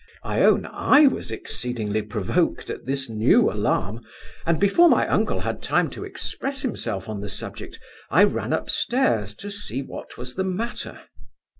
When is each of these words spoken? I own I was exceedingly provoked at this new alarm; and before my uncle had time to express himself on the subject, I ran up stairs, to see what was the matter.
I 0.23 0.41
own 0.41 0.65
I 0.65 1.05
was 1.05 1.29
exceedingly 1.29 2.01
provoked 2.01 2.71
at 2.71 2.87
this 2.87 3.07
new 3.07 3.51
alarm; 3.51 4.01
and 4.47 4.59
before 4.59 4.89
my 4.89 5.07
uncle 5.07 5.41
had 5.41 5.61
time 5.61 5.91
to 5.91 6.03
express 6.03 6.63
himself 6.63 7.07
on 7.07 7.21
the 7.21 7.29
subject, 7.29 7.79
I 8.09 8.23
ran 8.23 8.51
up 8.51 8.67
stairs, 8.71 9.35
to 9.35 9.51
see 9.51 9.83
what 9.83 10.17
was 10.17 10.33
the 10.33 10.43
matter. 10.43 11.01